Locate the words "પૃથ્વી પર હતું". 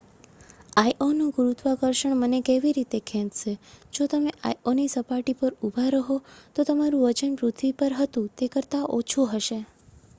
7.37-8.25